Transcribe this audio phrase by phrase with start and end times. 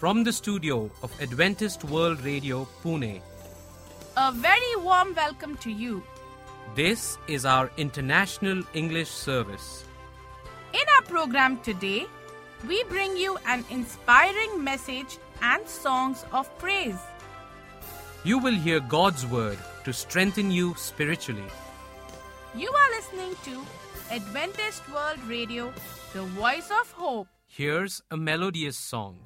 [0.00, 3.20] from the studio of Adventist World Radio, Pune.
[4.16, 6.02] A very warm welcome to you.
[6.74, 9.84] This is our International English Service.
[10.72, 12.06] In our program today,
[12.66, 17.02] we bring you an inspiring message and songs of praise.
[18.24, 21.50] You will hear God's Word to strengthen you spiritually.
[22.54, 23.66] You are listening to
[24.10, 25.74] Adventist World Radio,
[26.14, 27.28] the voice of hope.
[27.46, 29.18] Here's a melodious song.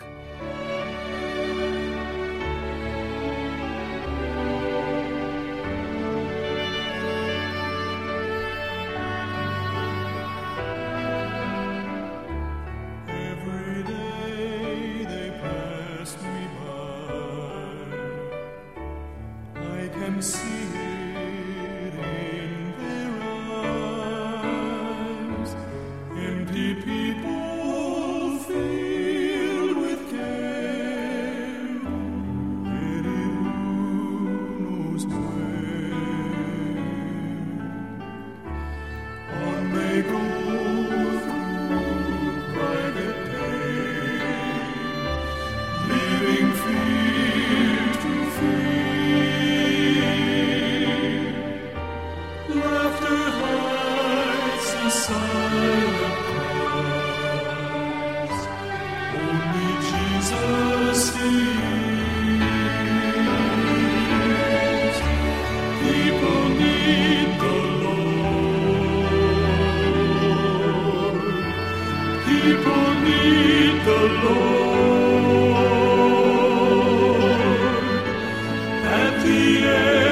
[79.27, 80.04] At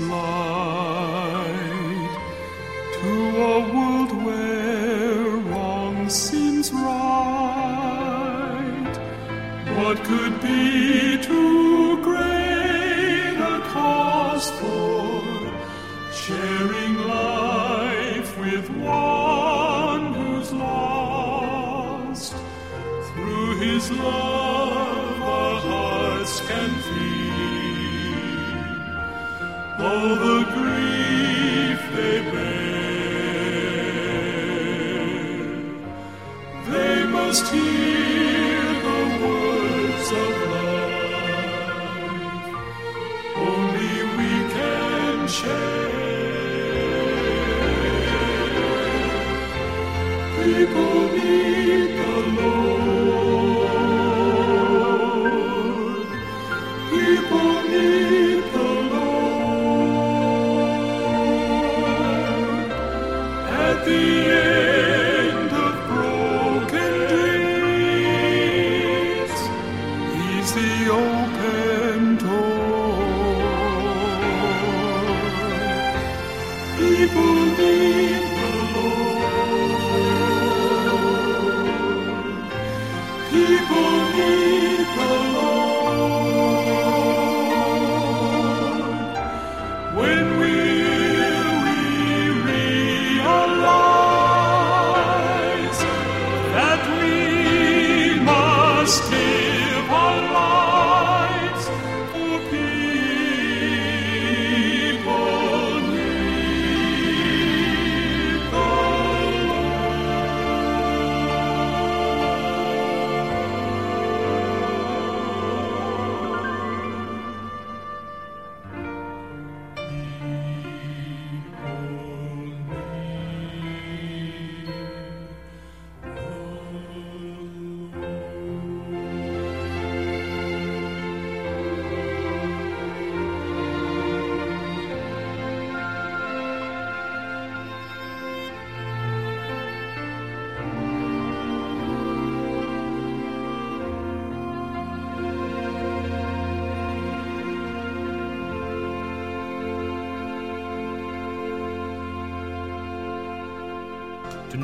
[0.00, 1.66] light
[2.94, 3.10] to
[3.54, 8.06] a world where wrong seems right.
[9.78, 15.22] What could be too great a cause for
[16.12, 22.34] sharing life with one who's lost?
[23.12, 24.35] Through his love
[37.36, 37.75] must hear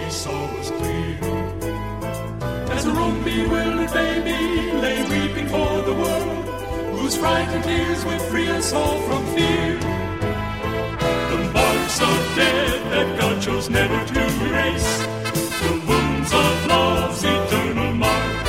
[0.00, 1.18] She saw was clear.
[2.74, 6.44] As a own bewildered baby lay weeping for the world,
[6.96, 9.78] whose frightened tears would free us all from fear.
[11.30, 14.92] The marks of death that God chose never to erase,
[15.64, 18.46] the wounds of love's eternal mark.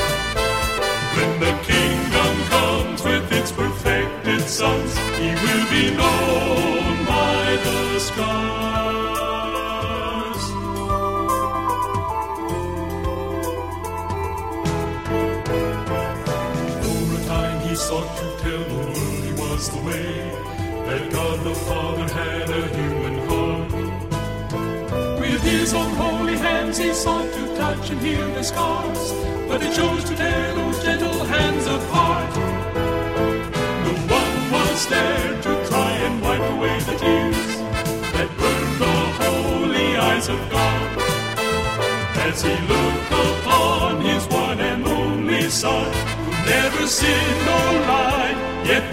[1.15, 8.50] When the kingdom comes with its perfected sons, he will be known by the scars.
[19.93, 20.31] He way,
[20.87, 23.71] that God the Father had a human heart.
[25.19, 29.13] With his own holy hands he sought to touch and heal the scars,
[29.47, 32.35] but he chose to tear those gentle hands apart.
[33.85, 37.47] No one was there to try and wipe away the tears
[38.15, 40.97] that burned the holy eyes of God.
[42.27, 45.91] As he looked upon his one and only Son,
[46.25, 47.80] who never sinned or lied, yet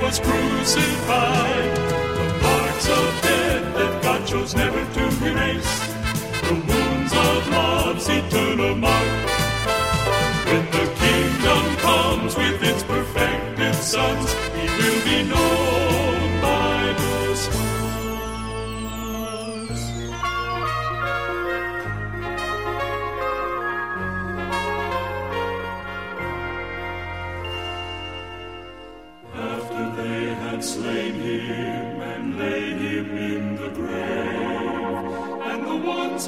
[0.09, 1.77] was crucified.
[2.17, 5.75] The marks of death that God chose never to erase,
[6.49, 9.29] the wounds of love's eternal mark.
[10.49, 15.58] When the kingdom comes with its perfected sons, he will be known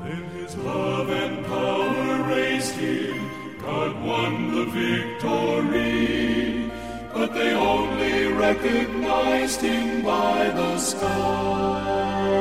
[0.04, 3.30] Then his love and power raised him,
[3.62, 6.70] God won the victory,
[7.14, 12.34] but they only recognized him by the scars.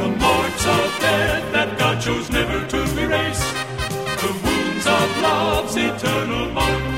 [0.00, 3.44] The marks of death that God chose never to erase.
[4.22, 6.89] The wounds of love's eternal mark.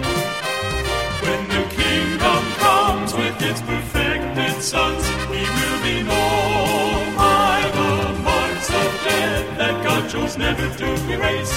[4.63, 10.87] Sons, he will be known by the marks of death that God chose never to
[11.11, 11.53] erase.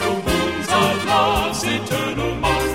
[0.00, 2.72] The wounds of love's eternal mark.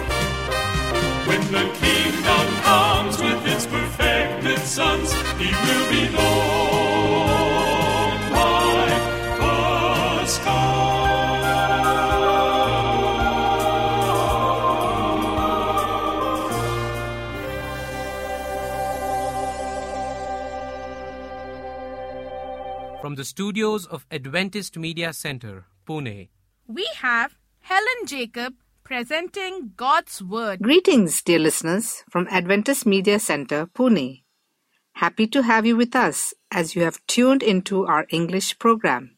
[1.27, 5.11] When the kingdom comes with its perfected sons,
[23.07, 26.27] From the studios of Adventist Media Center, Pune,
[26.67, 30.59] We have Helen Jacob presenting God's Word.
[30.61, 34.23] Greetings, dear listeners, from Adventist Media Center, Pune.
[34.95, 39.15] Happy to have you with us as you have tuned into our English program.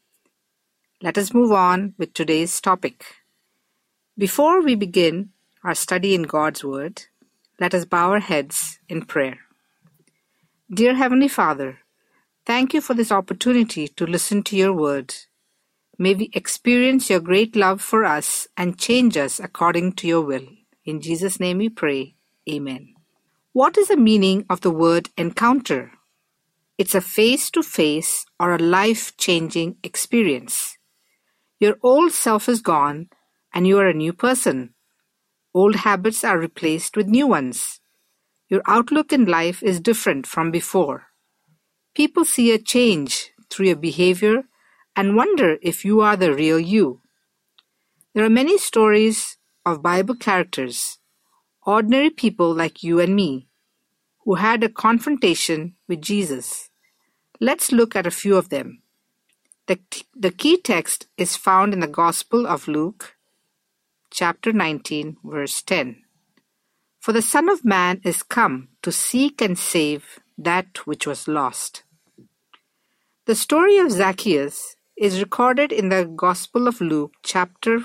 [1.02, 3.04] Let us move on with today's topic.
[4.16, 5.30] Before we begin
[5.64, 7.06] our study in God's Word,
[7.58, 9.40] let us bow our heads in prayer.
[10.72, 11.80] Dear Heavenly Father,
[12.46, 15.14] thank you for this opportunity to listen to your word.
[15.98, 20.46] May we experience your great love for us and change us according to your will.
[20.84, 22.14] In Jesus' name we pray.
[22.48, 22.94] Amen.
[23.52, 25.92] What is the meaning of the word encounter?
[26.78, 30.78] It's a face to face or a life changing experience.
[31.58, 33.10] Your old self is gone
[33.52, 34.72] and you are a new person.
[35.52, 37.80] Old habits are replaced with new ones.
[38.48, 41.09] Your outlook in life is different from before.
[41.94, 44.44] People see a change through your behavior
[44.94, 47.00] and wonder if you are the real you.
[48.14, 50.98] There are many stories of Bible characters
[51.62, 53.46] ordinary people like you and me,
[54.24, 56.70] who had a confrontation with Jesus.
[57.40, 58.82] Let's look at a few of them.
[59.66, 59.78] The,
[60.16, 63.16] the key text is found in the Gospel of Luke,
[64.10, 66.02] chapter 19, verse 10.
[66.98, 71.82] For the Son of Man is come to seek and save that which was lost.
[73.26, 77.80] The story of Zacchaeus is recorded in the Gospel of Luke, chapter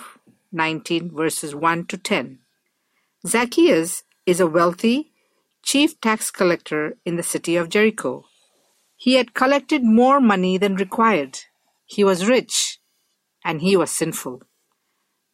[0.53, 2.39] 19, verses 1 to 10.
[3.27, 5.11] Zacchaeus is a wealthy
[5.63, 8.23] chief tax collector in the city of Jericho.
[8.95, 11.39] He had collected more money than required.
[11.85, 12.79] He was rich,
[13.43, 14.43] and he was sinful.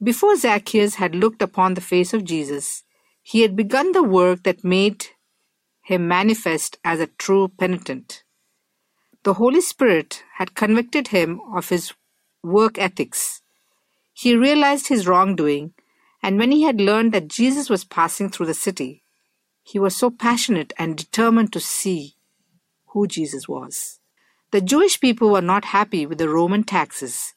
[0.02, 2.84] Before Zacchaeus had looked upon the face of Jesus,
[3.22, 5.06] he had begun the work that made
[5.82, 8.24] him manifest as a true penitent.
[9.24, 11.94] The Holy Spirit had convicted him of his
[12.44, 13.42] work ethics.
[14.14, 15.74] He realized his wrongdoing,
[16.24, 19.04] and when he had learned that Jesus was passing through the city,
[19.64, 22.16] he was so passionate and determined to see
[22.88, 24.00] who Jesus was.
[24.52, 27.34] The Jewish people were not happy with the Roman taxes,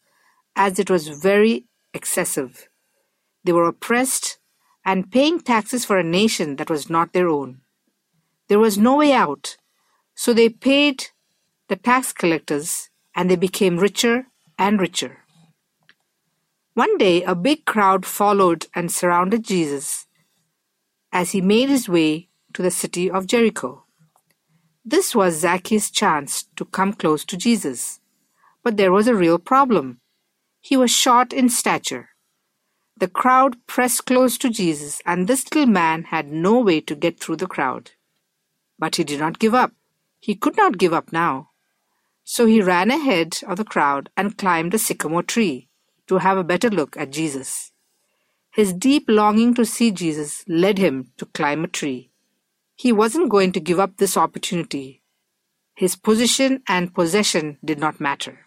[0.56, 2.68] as it was very excessive.
[3.44, 4.38] They were oppressed
[4.84, 7.60] and paying taxes for a nation that was not their own.
[8.48, 9.56] There was no way out,
[10.14, 11.06] so they paid
[11.68, 14.26] the tax collectors and they became richer
[14.58, 15.24] and richer.
[16.74, 20.06] One day, a big crowd followed and surrounded Jesus
[21.12, 23.84] as he made his way to the city of Jericho.
[24.84, 28.00] This was Zacchaeus' chance to come close to Jesus.
[28.62, 30.00] But there was a real problem.
[30.60, 32.10] He was short in stature.
[32.96, 37.20] The crowd pressed close to Jesus, and this little man had no way to get
[37.20, 37.92] through the crowd.
[38.78, 39.72] But he did not give up.
[40.20, 41.50] He could not give up now.
[42.24, 45.68] So he ran ahead of the crowd and climbed a sycamore tree
[46.06, 47.72] to have a better look at Jesus.
[48.50, 52.10] His deep longing to see Jesus led him to climb a tree.
[52.76, 55.02] He wasn't going to give up this opportunity.
[55.74, 58.40] His position and possession did not matter.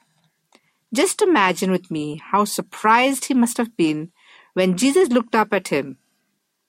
[0.94, 4.12] Just imagine with me how surprised he must have been
[4.54, 5.98] when Jesus looked up at him,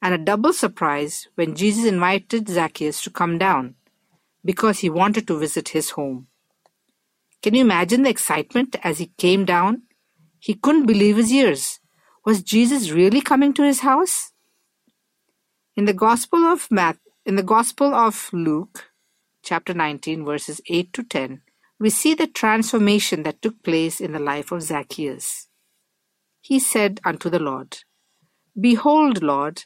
[0.00, 3.74] and a double surprise when Jesus invited Zacchaeus to come down
[4.44, 6.28] because he wanted to visit his home.
[7.42, 9.82] Can you imagine the excitement as he came down?
[10.38, 11.80] He couldn't believe his ears.
[12.24, 14.32] Was Jesus really coming to his house?
[15.76, 18.90] In the Gospel of Matt, in the Gospel of Luke,
[19.42, 21.42] chapter 19, verses 8 to 10,
[21.78, 25.48] we see the transformation that took place in the life of Zacchaeus.
[26.40, 27.78] He said unto the Lord,
[28.60, 29.64] Behold, Lord,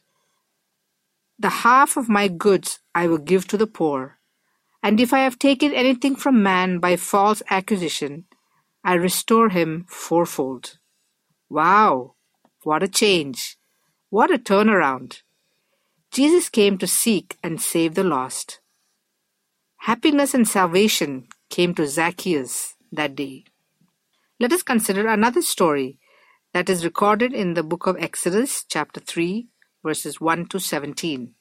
[1.43, 4.19] the half of my goods I will give to the poor.
[4.81, 8.27] And if I have taken anything from man by false accusation,
[8.85, 10.79] I restore him fourfold.
[11.51, 12.15] Wow!
[12.63, 13.59] What a change!
[14.09, 15.23] What a turnaround!
[16.13, 18.61] Jesus came to seek and save the lost.
[19.79, 23.45] Happiness and salvation came to Zacchaeus that day.
[24.39, 25.99] Let us consider another story
[26.53, 29.49] that is recorded in the book of Exodus, chapter 3,
[29.83, 31.35] verses 1 to 17.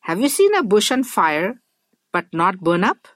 [0.00, 1.60] Have you seen a bush on fire
[2.12, 3.08] but not burn up?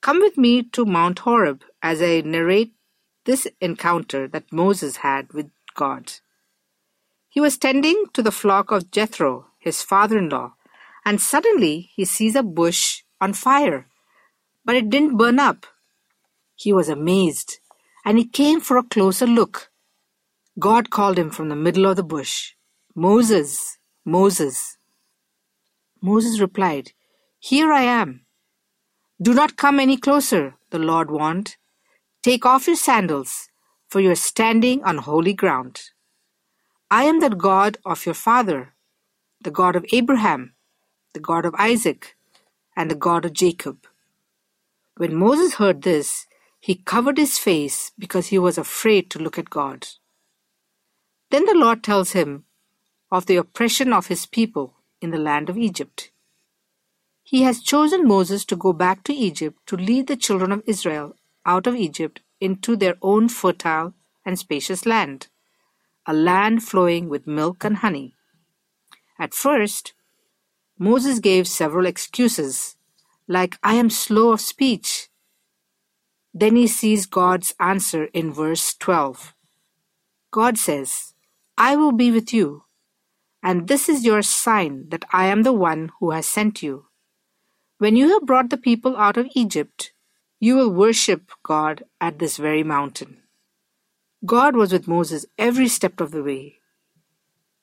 [0.00, 2.72] Come with me to Mount Horeb as I narrate
[3.24, 6.12] this encounter that Moses had with God.
[7.28, 10.54] He was tending to the flock of Jethro, his father in law,
[11.04, 13.88] and suddenly he sees a bush on fire,
[14.64, 15.66] but it didn't burn up.
[16.54, 17.58] He was amazed,
[18.04, 19.70] and he came for a closer look.
[20.58, 22.54] God called him from the middle of the bush,
[22.98, 23.76] Moses,
[24.06, 24.78] Moses.
[26.00, 26.92] Moses replied,
[27.38, 28.24] here I am.
[29.20, 31.56] Do not come any closer, the Lord warned.
[32.22, 33.50] Take off your sandals,
[33.86, 35.82] for you are standing on holy ground.
[36.90, 38.72] I am the God of your father,
[39.42, 40.54] the God of Abraham,
[41.12, 42.16] the God of Isaac,
[42.74, 43.86] and the God of Jacob.
[44.96, 46.26] When Moses heard this,
[46.60, 49.86] he covered his face because he was afraid to look at God.
[51.30, 52.45] Then the Lord tells him
[53.10, 56.10] of the oppression of his people in the land of Egypt.
[57.22, 61.16] He has chosen Moses to go back to Egypt to lead the children of Israel
[61.44, 63.94] out of Egypt into their own fertile
[64.24, 65.28] and spacious land,
[66.06, 68.14] a land flowing with milk and honey.
[69.18, 69.94] At first,
[70.78, 72.76] Moses gave several excuses,
[73.26, 75.08] like, I am slow of speech.
[76.34, 79.34] Then he sees God's answer in verse 12.
[80.30, 81.14] God says,
[81.56, 82.65] I will be with you,
[83.46, 86.86] and this is your sign that I am the one who has sent you.
[87.78, 89.92] When you have brought the people out of Egypt,
[90.40, 93.22] you will worship God at this very mountain.
[94.24, 96.56] God was with Moses every step of the way.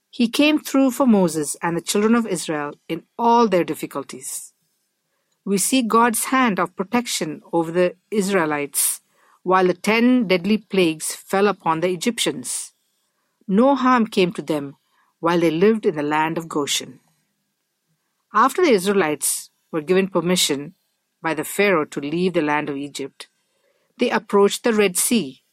[0.09, 4.53] He came through for Moses and the children of Israel in all their difficulties.
[5.43, 9.01] We see God's hand of protection over the Israelites
[9.41, 12.71] while the ten deadly plagues fell upon the Egyptians.
[13.49, 14.77] No harm came to them
[15.23, 16.99] while they lived in the land of Goshen.
[18.33, 20.75] After the Israelites were given permission
[21.21, 23.29] by the Pharaoh to leave the land of Egypt,
[23.99, 25.43] they approached the Red Sea.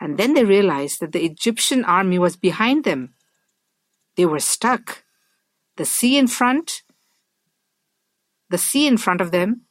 [0.00, 3.16] And then they realized that the Egyptian army was behind them.
[4.16, 5.02] They were stuck.
[5.76, 6.82] The sea in front,
[8.48, 9.62] the sea in front of them,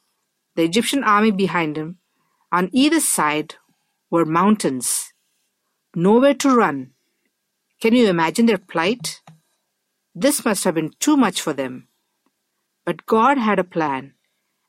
[0.54, 1.96] the Egyptian army behind them.
[2.52, 3.54] On either side
[4.10, 5.14] were mountains.
[5.94, 6.90] Nowhere to run.
[7.80, 9.20] Can you imagine their plight?
[10.14, 11.88] This must have been too much for them.
[12.86, 14.14] But God had a plan,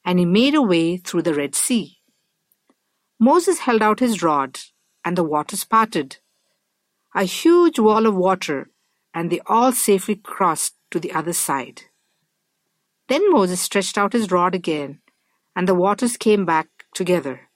[0.03, 1.97] and He made a way through the Red Sea.
[3.19, 4.59] Moses held out his rod,
[5.03, 6.17] and the waters parted.
[7.15, 8.69] A huge wall of water,
[9.13, 11.83] and they all safely crossed to the other side.
[13.07, 14.99] Then Moses stretched out his rod again,
[15.55, 17.49] and the waters came back together.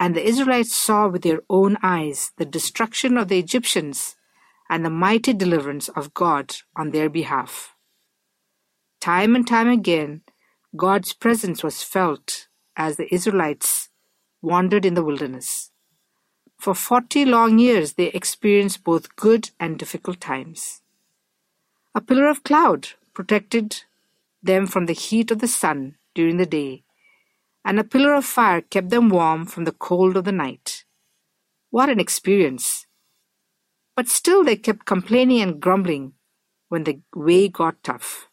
[0.00, 4.16] And the Israelites saw with their own eyes the destruction of the Egyptians
[4.70, 7.74] and the mighty deliverance of God on their behalf.
[9.00, 10.22] Time and time again,
[10.76, 12.46] God's presence was felt
[12.76, 13.88] as the Israelites
[14.40, 15.72] wandered in the wilderness.
[16.56, 20.82] For forty long years, they experienced both good and difficult times.
[21.92, 23.82] A pillar of cloud protected
[24.40, 26.84] them from the heat of the sun during the day,
[27.64, 30.84] and a pillar of fire kept them warm from the cold of the night.
[31.70, 32.86] What an experience!
[34.00, 36.14] But still they kept complaining and grumbling
[36.70, 38.30] when the way got tough.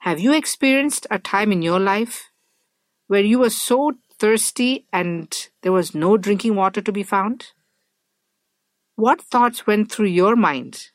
[0.00, 2.30] Have you experienced a time in your life
[3.06, 7.54] where you were so thirsty and there was no drinking water to be found?
[8.96, 10.88] What thoughts went through your mind?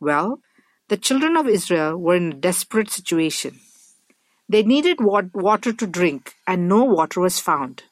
[0.00, 0.38] Well,
[0.86, 3.58] the children of Israel were in a desperate situation.
[4.48, 7.82] They needed water to drink, and no water was found.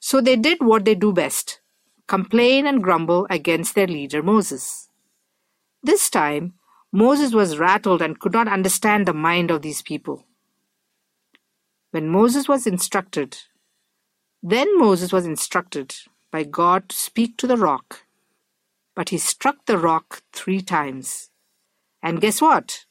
[0.00, 1.60] So they did what they do best
[2.06, 4.88] complain and grumble against their leader Moses.
[5.82, 6.54] This time,
[6.92, 10.24] Moses was rattled and could not understand the mind of these people.
[11.90, 13.38] When Moses was instructed,
[14.42, 15.94] then Moses was instructed
[16.30, 18.04] by God to speak to the rock,
[18.94, 21.30] but he struck the rock three times.
[22.02, 22.84] And guess what?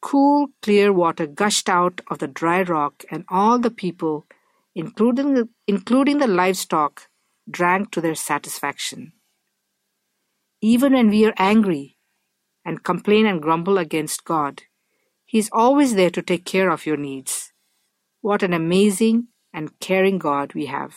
[0.00, 4.26] Cool, clear water gushed out of the dry rock, and all the people,
[4.74, 7.08] including the, including the livestock,
[7.48, 9.12] drank to their satisfaction.
[10.60, 11.98] Even when we are angry
[12.64, 14.62] and complain and grumble against God,
[15.24, 17.52] He is always there to take care of your needs.
[18.20, 20.94] What an amazing and caring God we have.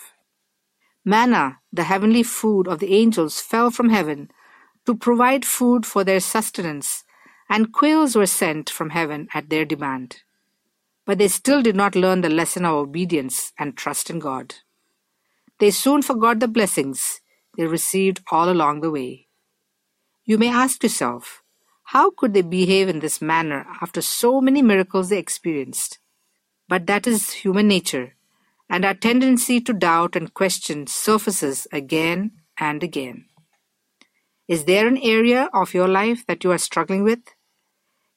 [1.05, 4.29] Manna, the heavenly food of the angels, fell from heaven
[4.85, 7.03] to provide food for their sustenance,
[7.49, 10.23] and quails were sent from heaven at their demand.
[11.05, 14.55] But they still did not learn the lesson of obedience and trust in God.
[15.59, 17.21] They soon forgot the blessings
[17.57, 19.27] they received all along the way.
[20.23, 21.43] You may ask yourself,
[21.83, 25.99] how could they behave in this manner after so many miracles they experienced?
[26.67, 28.15] But that is human nature,
[28.69, 33.25] and our tendency to doubt and question surfaces again and again.
[34.47, 37.19] Is there an area of your life that you are struggling with?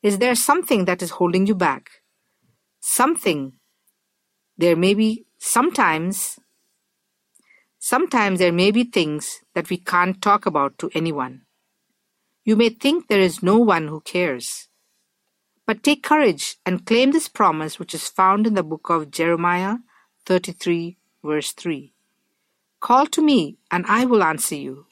[0.02, 1.90] Is there something that is holding you back?
[2.80, 3.54] Something.
[4.58, 6.38] There may be sometimes
[7.84, 11.42] Sometimes there may be things that we can't talk about to anyone.
[12.44, 14.68] You may think there is no one who cares.
[15.66, 19.78] But take courage and claim this promise which is found in the book of Jeremiah
[20.26, 21.92] 33, verse 3.
[22.78, 24.86] Call to me, and I will answer you,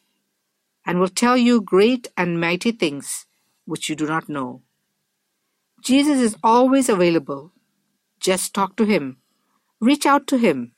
[0.85, 3.27] and will tell you great and mighty things
[3.67, 4.63] which you do not know.
[5.81, 7.53] Jesus is always available.
[8.19, 9.19] Just talk to him.
[9.79, 10.73] Reach out to him.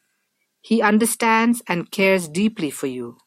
[0.62, 3.18] He understands and cares deeply for you.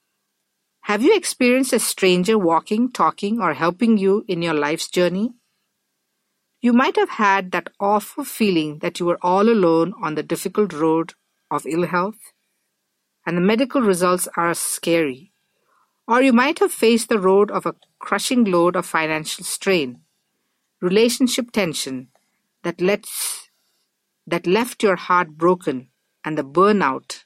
[0.83, 5.33] Have you experienced a stranger walking, talking, or helping you in your life's journey?
[6.61, 10.71] You might have had that awful feeling that you were all alone on the difficult
[10.71, 11.13] road
[11.51, 12.31] of ill health,
[13.25, 15.33] and the medical results are scary.
[16.07, 20.01] Or you might have faced the road of a crushing load of financial strain,
[20.79, 22.07] relationship tension
[22.63, 23.49] that lets
[24.25, 25.89] that left your heart broken
[26.23, 27.24] and the burnout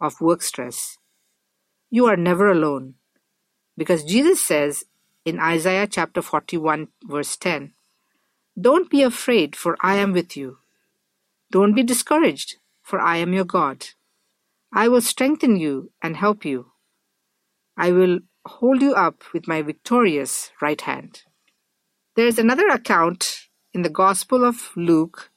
[0.00, 0.98] of work stress.
[1.90, 2.94] You are never alone
[3.78, 4.84] because Jesus says
[5.24, 7.72] in Isaiah chapter 41, verse 10,
[8.60, 10.58] Don't be afraid, for I am with you.
[11.50, 13.86] Don't be discouraged, for I am your God.
[14.72, 16.72] I will strengthen you and help you.
[17.76, 21.22] I will hold you up with my victorious right hand.
[22.16, 25.30] There is another account in the Gospel of Luke,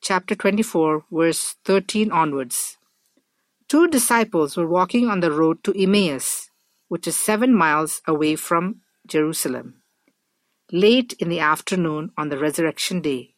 [0.00, 2.78] chapter 24, verse 13 onwards.
[3.70, 6.50] Two disciples were walking on the road to Emmaus,
[6.88, 9.82] which is seven miles away from Jerusalem,
[10.72, 13.36] late in the afternoon on the resurrection day.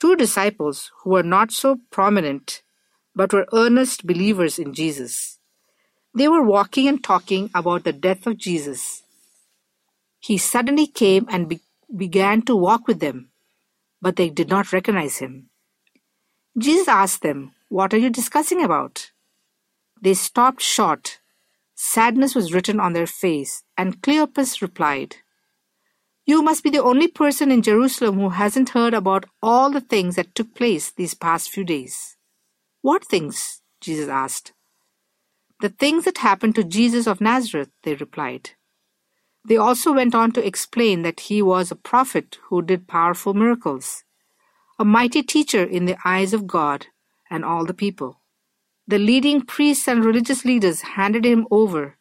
[0.00, 2.62] Two disciples who were not so prominent
[3.14, 5.38] but were earnest believers in Jesus.
[6.14, 9.02] They were walking and talking about the death of Jesus.
[10.20, 11.60] He suddenly came and be-
[11.94, 13.28] began to walk with them,
[14.00, 15.50] but they did not recognize him.
[16.56, 19.10] Jesus asked them, What are you discussing about?
[20.00, 21.20] They stopped short.
[21.74, 25.16] Sadness was written on their face, and Cleopas replied,
[26.26, 30.16] You must be the only person in Jerusalem who hasn't heard about all the things
[30.16, 32.16] that took place these past few days.
[32.82, 33.60] What things?
[33.80, 34.52] Jesus asked.
[35.60, 38.50] The things that happened to Jesus of Nazareth, they replied.
[39.46, 44.04] They also went on to explain that he was a prophet who did powerful miracles,
[44.78, 46.86] a mighty teacher in the eyes of God
[47.30, 48.20] and all the people.
[48.86, 51.96] The leading priests and religious leaders handed him over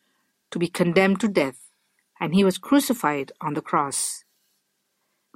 [0.52, 1.72] to be condemned to death,
[2.19, 4.26] and he was crucified on the cross.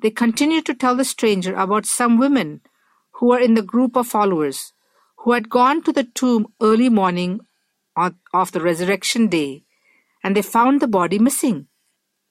[0.01, 2.61] They continued to tell the stranger about some women
[3.13, 4.73] who were in the group of followers
[5.19, 7.39] who had gone to the tomb early morning
[7.95, 9.63] of the resurrection day,
[10.23, 11.67] and they found the body missing.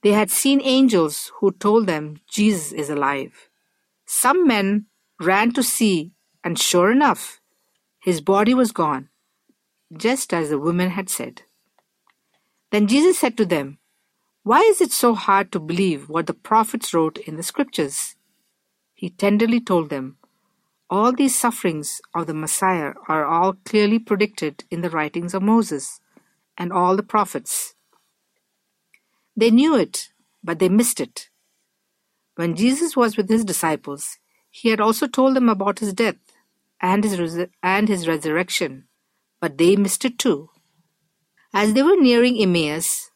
[0.02, 3.48] They had seen angels who told them Jesus is alive.
[4.04, 4.86] Some men
[5.20, 6.12] ran to see,
[6.44, 7.40] and sure enough,
[8.06, 9.08] his body was gone,
[9.96, 11.42] just as the woman had said.
[12.70, 13.78] Then Jesus said to them,
[14.44, 18.14] Why is it so hard to believe what the prophets wrote in the scriptures?
[18.94, 20.18] He tenderly told them,
[20.88, 26.00] All these sufferings of the Messiah are all clearly predicted in the writings of Moses
[26.56, 27.74] and all the prophets.
[29.36, 30.10] They knew it,
[30.44, 31.28] but they missed it.
[32.36, 34.18] When Jesus was with his disciples,
[34.50, 36.20] he had also told them about his death
[36.80, 38.88] and his, and his resurrection,
[39.40, 40.50] but they missed it too.
[41.54, 43.10] As they were nearing Emmaus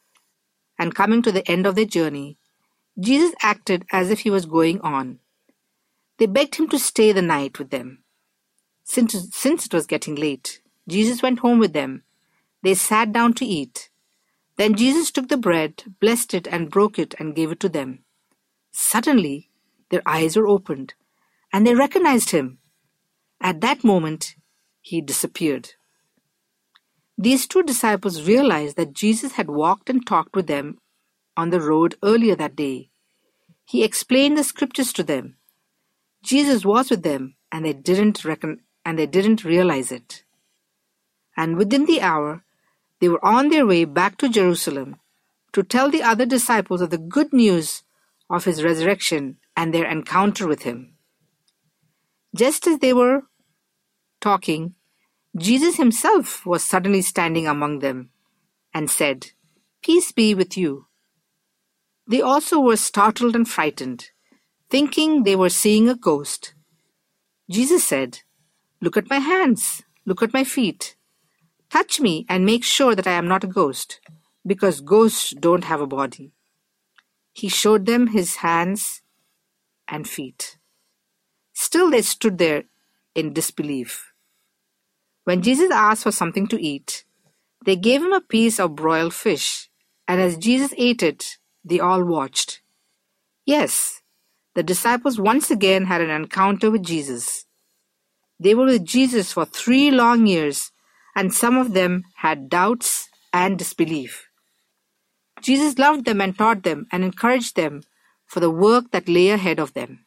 [0.79, 2.37] and coming to the end of their journey,
[2.99, 5.19] Jesus acted as if he was going on.
[6.17, 8.03] They begged him to stay the night with them.
[8.83, 12.03] Since, since it was getting late, Jesus went home with them.
[12.63, 13.89] They sat down to eat.
[14.57, 18.03] Then Jesus took the bread, blessed it, and broke it, and gave it to them.
[18.71, 19.49] Suddenly,
[19.89, 20.93] their eyes were opened,
[21.51, 22.59] and they recognized him.
[23.41, 24.35] At that moment,
[24.81, 25.71] he disappeared.
[27.17, 30.77] These two disciples realized that Jesus had walked and talked with them
[31.35, 32.89] on the road earlier that day.
[33.65, 35.37] He explained the scriptures to them.
[36.23, 40.23] Jesus was with them, and they didn't reckon, and they didn't realize it.
[41.35, 42.43] And within the hour,
[42.99, 44.97] they were on their way back to Jerusalem
[45.53, 47.83] to tell the other disciples of the good news
[48.29, 50.93] of his resurrection and their encounter with him.
[52.35, 53.23] Just as they were
[54.21, 54.75] talking,
[55.35, 58.11] Jesus himself was suddenly standing among them
[58.73, 59.31] and said,
[59.81, 60.87] Peace be with you.
[62.07, 64.11] They also were startled and frightened,
[64.69, 66.53] thinking they were seeing a ghost.
[67.49, 68.19] Jesus said,
[68.81, 70.95] Look at my hands, look at my feet.
[71.69, 74.01] Touch me and make sure that I am not a ghost,
[74.45, 76.33] because ghosts don't have a body.
[77.31, 79.01] He showed them his hands
[79.87, 80.57] and feet.
[81.53, 82.63] Still they stood there
[83.15, 84.10] in disbelief.
[85.23, 87.03] When Jesus asked for something to eat,
[87.65, 89.69] they gave him a piece of broiled fish,
[90.07, 92.61] and as Jesus ate it, they all watched.
[93.45, 94.01] Yes,
[94.55, 97.45] the disciples once again had an encounter with Jesus.
[98.39, 100.71] They were with Jesus for three long years,
[101.15, 104.27] and some of them had doubts and disbelief.
[105.41, 107.83] Jesus loved them and taught them and encouraged them
[108.25, 110.05] for the work that lay ahead of them.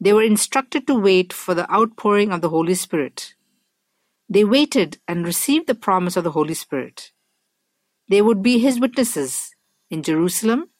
[0.00, 3.34] They were instructed to wait for the outpouring of the Holy Spirit.
[4.28, 7.12] They waited and received the promise of the Holy Spirit.
[8.08, 9.54] They would be his witnesses
[9.90, 10.70] in Jerusalem,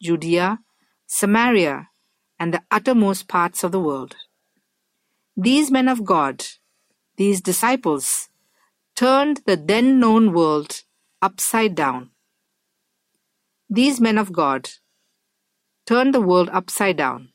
[0.00, 0.58] Judea,
[1.06, 1.88] Samaria,
[2.38, 4.16] and the uttermost parts of the world.
[5.36, 6.44] These men of God,
[7.16, 8.28] these disciples,
[8.94, 10.82] turned the then known world
[11.20, 12.10] upside down.
[13.70, 14.70] These men of God
[15.86, 17.30] turned the world upside down.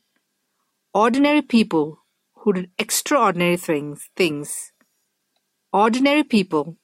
[0.94, 2.00] Ordinary people
[2.36, 4.72] who did extraordinary things, things.
[5.78, 6.76] Ordinary people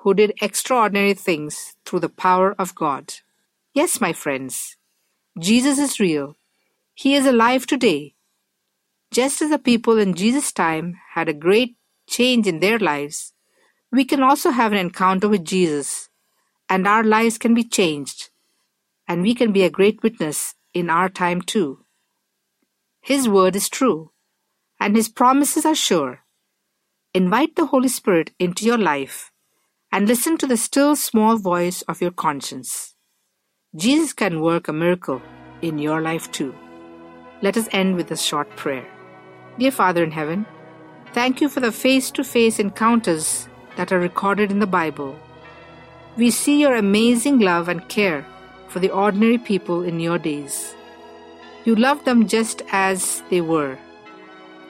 [0.00, 3.14] who did extraordinary things through the power of God.
[3.72, 4.76] Yes, my friends,
[5.38, 6.36] Jesus is real.
[6.92, 8.14] He is alive today.
[9.10, 13.32] Just as the people in Jesus' time had a great change in their lives,
[13.90, 16.10] we can also have an encounter with Jesus,
[16.68, 18.28] and our lives can be changed
[19.08, 21.86] and we can be a great witness in our time too.
[23.00, 24.12] His word is true,
[24.78, 26.20] and His promises are sure.
[27.14, 29.30] Invite the Holy Spirit into your life
[29.92, 32.94] and listen to the still small voice of your conscience.
[33.76, 35.20] Jesus can work a miracle
[35.60, 36.54] in your life too.
[37.42, 38.86] Let us end with a short prayer.
[39.58, 40.46] Dear Father in heaven,
[41.12, 43.46] thank you for the face to face encounters
[43.76, 45.14] that are recorded in the Bible.
[46.16, 48.24] We see your amazing love and care
[48.68, 50.74] for the ordinary people in your days.
[51.66, 53.76] You loved them just as they were.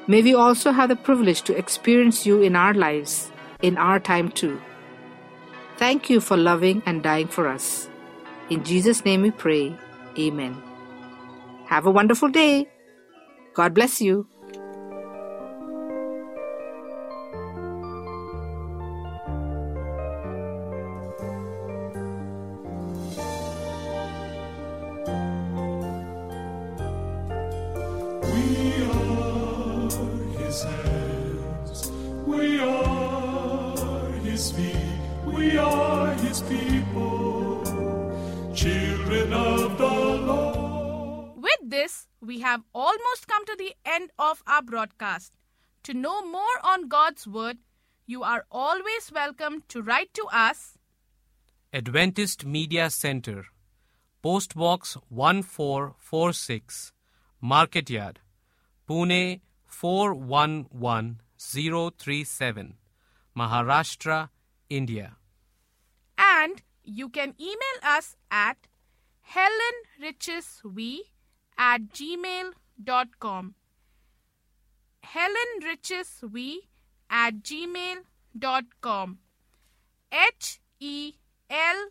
[0.08, 3.30] May we also have the privilege to experience you in our lives,
[3.62, 4.60] in our time too.
[5.76, 7.88] Thank you for loving and dying for us.
[8.50, 9.76] In Jesus' name we pray.
[10.18, 10.60] Amen.
[11.66, 12.68] Have a wonderful day.
[13.54, 14.26] God bless you.
[28.22, 29.11] We are
[30.52, 31.90] his hands.
[32.26, 34.76] We are his feet.
[35.24, 37.64] We are his people.
[38.54, 39.94] Children of the
[40.28, 41.42] Lord.
[41.42, 45.32] With this, we have almost come to the end of our broadcast.
[45.84, 47.56] To know more on God's Word,
[48.06, 50.76] you are always welcome to write to us.
[51.72, 53.46] Adventist Media Center,
[54.20, 56.92] Post Box 1446,
[57.40, 58.20] Market Yard,
[58.86, 59.40] Pune
[59.82, 62.74] 411037,
[63.36, 64.30] Maharashtra,
[64.70, 65.16] India.
[66.16, 68.68] And you can email us at
[69.34, 70.98] helenrichesv
[71.58, 73.54] at gmail.com.
[75.04, 76.58] helenrichesv
[77.10, 79.18] at gmail.com.
[80.12, 81.14] H E
[81.50, 81.88] L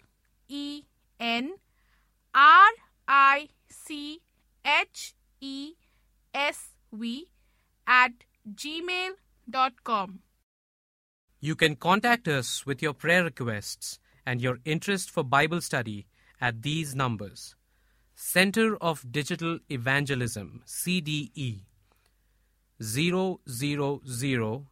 [0.47, 0.83] E
[1.19, 1.55] N
[2.33, 2.71] R
[3.07, 4.21] I C
[4.63, 5.73] H E
[6.33, 7.27] S V
[7.87, 8.11] at
[8.53, 10.19] gmail.com.
[11.39, 16.07] You can contact us with your prayer requests and your interest for Bible study
[16.39, 17.55] at these numbers
[18.15, 21.61] Center of Digital Evangelism, CDE
[22.79, 24.67] 000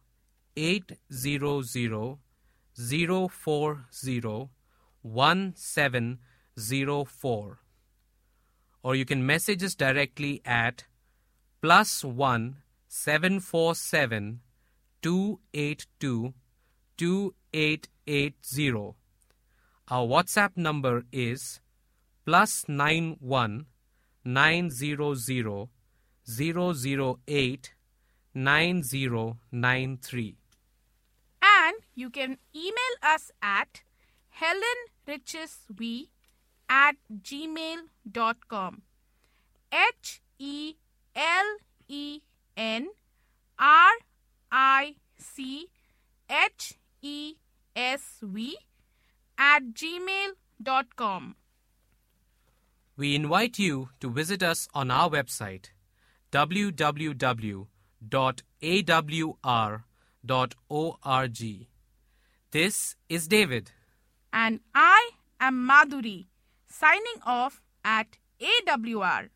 [0.56, 2.18] 800
[2.76, 4.48] 040
[5.02, 7.58] 1704.
[8.82, 10.84] Or you can message us directly at
[11.60, 12.56] plus 1
[12.92, 14.40] 747
[15.00, 16.34] 282
[16.96, 18.94] 2880.
[19.88, 21.60] Our WhatsApp number is
[22.26, 23.66] plus 91
[24.24, 25.68] 900
[26.26, 27.74] 008
[28.34, 30.36] 9093.
[31.40, 33.82] And you can email us at
[34.42, 36.08] helenrichesv
[36.68, 38.82] at gmail.com.
[39.72, 40.74] H E
[41.14, 41.56] L
[41.88, 42.22] E
[42.60, 42.88] N
[43.58, 43.92] R
[44.52, 45.68] I C
[46.28, 47.36] H E
[47.74, 48.58] S V
[49.38, 51.36] at gmail.com.
[52.98, 55.70] We invite you to visit us on our website
[56.32, 57.66] www.awr.org.
[62.50, 63.72] This is David.
[64.32, 66.26] And I am Madhuri,
[66.68, 69.30] signing off at AWR.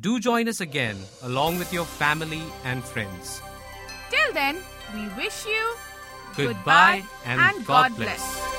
[0.00, 3.40] Do join us again along with your family and friends.
[4.10, 4.56] Till then,
[4.94, 5.74] we wish you
[6.36, 8.55] Goodbye and God bless.